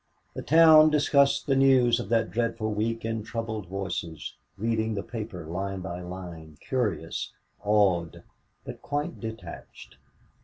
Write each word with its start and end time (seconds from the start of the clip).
The 0.33 0.41
town 0.41 0.89
discussed 0.89 1.45
the 1.45 1.55
news 1.55 1.99
of 1.99 2.09
that 2.09 2.31
dreadful 2.31 2.73
week 2.73 3.05
in 3.05 3.21
troubled 3.21 3.67
voices, 3.67 4.33
reading 4.57 4.95
the 4.95 5.03
paper 5.03 5.45
line 5.45 5.81
by 5.81 6.01
line, 6.01 6.57
curious, 6.59 7.31
awed 7.63 8.23
but 8.65 8.81
quite 8.81 9.19
detached. 9.19 9.97